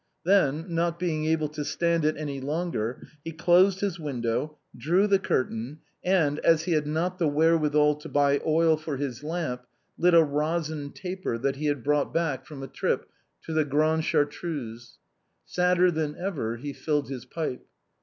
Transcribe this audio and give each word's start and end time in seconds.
Then, 0.25 0.65
not 0.73 0.97
being 0.97 1.25
able 1.27 1.47
to 1.49 1.63
stand 1.63 2.05
it 2.05 2.17
any 2.17 2.41
longer, 2.41 3.03
he 3.23 3.31
closed 3.31 3.81
his 3.81 3.99
window, 3.99 4.57
drew 4.75 5.05
the 5.05 5.19
curtain, 5.19 5.81
and, 6.03 6.39
as 6.39 6.63
he 6.63 6.71
had 6.71 6.87
not 6.87 7.19
the 7.19 7.27
wherewithal 7.27 7.93
to 7.97 8.09
buy 8.09 8.41
oil 8.43 8.77
for 8.77 8.97
his 8.97 9.23
lamp, 9.23 9.67
lit 9.99 10.15
a 10.15 10.23
resin 10.23 10.91
taper 10.91 11.37
that 11.37 11.57
he 11.57 11.67
had 11.67 11.83
brought 11.83 12.11
back 12.11 12.47
from 12.47 12.63
a 12.63 12.67
trip 12.67 13.09
to 13.43 13.53
the 13.53 13.63
Grande 13.63 14.03
Chartreuse. 14.03 14.97
Sadder 15.45 15.91
than 15.91 16.15
ever 16.15 16.57
he 16.57 16.73
filled 16.73 17.07
his 17.07 17.25
pipe. 17.25 17.63